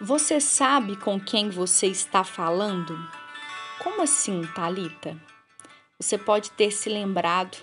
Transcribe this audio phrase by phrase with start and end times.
[0.00, 2.96] Você sabe com quem você está falando?
[3.82, 5.20] Como assim, Talita?
[5.98, 7.58] Você pode ter se lembrado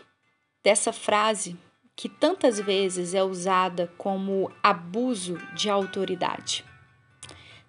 [0.62, 1.58] dessa frase
[1.96, 6.66] que tantas vezes é usada como abuso de autoridade.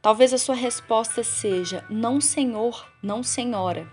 [0.02, 3.88] Talvez a sua resposta seja: não, senhor, não, senhora.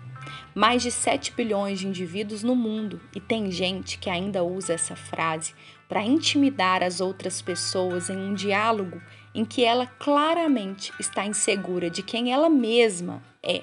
[0.54, 4.94] Mais de 7 bilhões de indivíduos no mundo e tem gente que ainda usa essa
[4.94, 5.52] frase
[5.88, 9.02] para intimidar as outras pessoas em um diálogo
[9.34, 13.62] em que ela claramente está insegura de quem ela mesma é.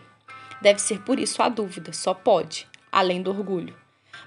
[0.61, 3.73] Deve ser por isso a dúvida, só pode, além do orgulho.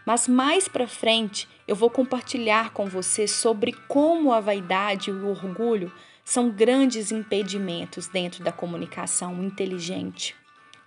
[0.06, 5.28] Mas mais para frente eu vou compartilhar com você sobre como a vaidade e o
[5.28, 5.92] orgulho
[6.24, 10.34] são grandes impedimentos dentro da comunicação inteligente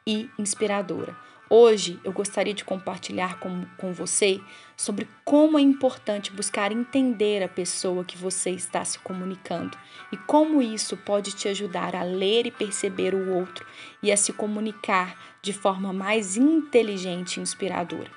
[0.05, 1.15] e inspiradora.
[1.49, 4.41] Hoje eu gostaria de compartilhar com, com você
[4.75, 9.77] sobre como é importante buscar entender a pessoa que você está se comunicando
[10.11, 13.65] e como isso pode te ajudar a ler e perceber o outro
[14.03, 18.11] e a se comunicar de forma mais inteligente e inspiradora.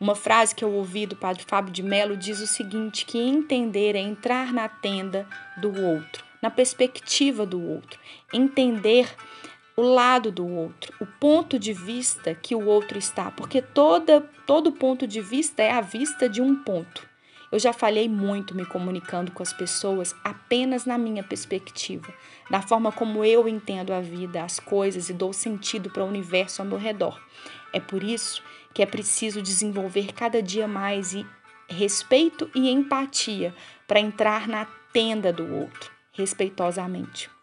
[0.00, 3.94] Uma frase que eu ouvi do Padre Fábio de Mello diz o seguinte: que entender
[3.94, 7.98] é entrar na tenda do outro, na perspectiva do outro,
[8.32, 9.08] entender
[9.76, 14.72] o lado do outro, o ponto de vista que o outro está, porque toda, todo
[14.72, 17.06] ponto de vista é a vista de um ponto.
[17.52, 22.12] Eu já falhei muito me comunicando com as pessoas apenas na minha perspectiva,
[22.50, 26.62] da forma como eu entendo a vida, as coisas e dou sentido para o universo
[26.62, 27.20] ao meu redor.
[27.72, 31.24] É por isso que é preciso desenvolver cada dia mais e
[31.68, 33.54] respeito e empatia
[33.86, 37.35] para entrar na tenda do outro, respeitosamente.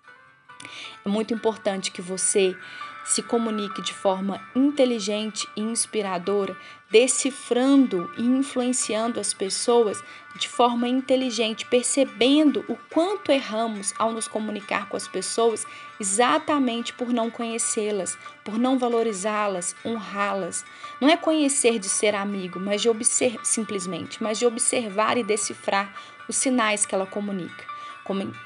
[1.06, 2.56] É muito importante que você
[3.03, 6.56] se comunique de forma inteligente e inspiradora,
[6.89, 10.02] decifrando e influenciando as pessoas
[10.36, 15.66] de forma inteligente, percebendo o quanto erramos ao nos comunicar com as pessoas
[16.00, 20.66] exatamente por não conhecê-las, por não valorizá-las, honrá-las.
[21.00, 25.94] Não é conhecer de ser amigo, mas de observar simplesmente, mas de observar e decifrar
[26.28, 27.72] os sinais que ela comunica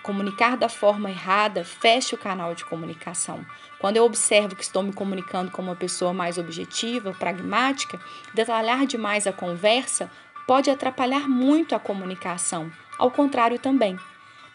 [0.04, 3.46] comunicar da forma errada, feche o canal de comunicação.
[3.80, 8.00] Quando eu observo que estou me comunicando com uma pessoa mais objetiva, pragmática,
[8.34, 10.10] detalhar demais a conversa
[10.46, 12.72] pode atrapalhar muito a comunicação.
[12.98, 14.00] Ao contrário também.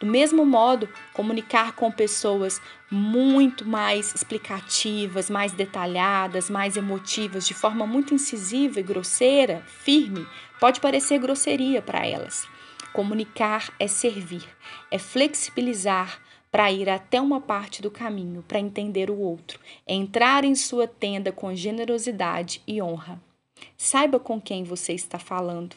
[0.01, 7.87] Do mesmo modo, comunicar com pessoas muito mais explicativas, mais detalhadas, mais emotivas, de forma
[7.87, 10.27] muito incisiva e grosseira, firme,
[10.59, 12.49] pode parecer grosseria para elas.
[12.93, 14.47] Comunicar é servir,
[14.91, 16.21] é flexibilizar
[16.51, 20.87] para ir até uma parte do caminho, para entender o outro, é entrar em sua
[20.87, 23.19] tenda com generosidade e honra.
[23.79, 25.75] Saiba com quem você está falando.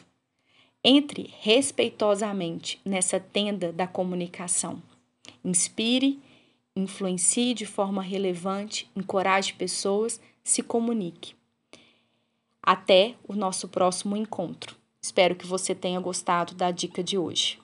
[0.84, 4.82] Entre respeitosamente nessa tenda da comunicação.
[5.42, 6.20] Inspire,
[6.76, 11.34] influencie de forma relevante, encoraje pessoas, se comunique.
[12.62, 14.76] Até o nosso próximo encontro.
[15.06, 17.60] Espero que você tenha gostado da dica de hoje.